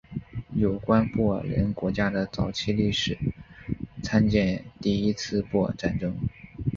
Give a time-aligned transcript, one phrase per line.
[0.55, 3.15] 有关布尔人国家的早期历史
[4.01, 6.15] 参见第一次布尔战争。